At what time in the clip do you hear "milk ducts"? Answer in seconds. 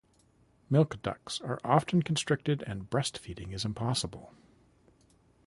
0.67-1.39